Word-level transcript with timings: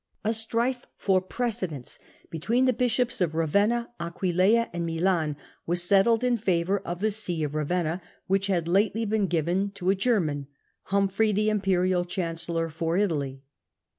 A 0.23 0.33
strife 0.33 0.87
for 0.97 1.21
precedence 1.21 1.99
between 2.31 2.65
the 2.65 2.73
bishops 2.73 3.21
of 3.21 3.35
Ravenna, 3.35 3.91
Aquileia, 3.99 4.67
and 4.73 4.83
Milan, 4.83 5.37
was 5.67 5.83
settled 5.83 6.23
in 6.23 6.37
favour 6.37 6.79
of 6.79 7.01
the 7.01 7.11
See 7.11 7.43
of 7.43 7.53
Ravenna, 7.53 8.01
which 8.25 8.47
had 8.47 8.67
lately 8.67 9.05
been 9.05 9.27
given 9.27 9.69
to 9.75 9.91
a 9.91 9.95
German, 9.95 10.47
Humphrey, 10.85 11.31
the 11.31 11.51
Imperial 11.51 12.03
Chancellor 12.03 12.67
for 12.67 12.97
Italy. 12.97 13.43